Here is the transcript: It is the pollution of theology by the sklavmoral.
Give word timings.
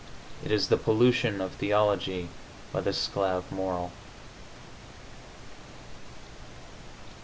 It 0.43 0.51
is 0.51 0.69
the 0.69 0.77
pollution 0.77 1.41
of 1.41 1.51
theology 1.51 2.29
by 2.73 2.81
the 2.81 2.89
sklavmoral. 2.89 3.91